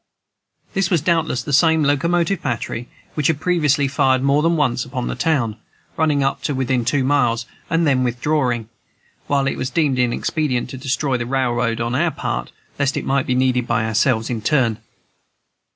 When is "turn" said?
14.41-14.79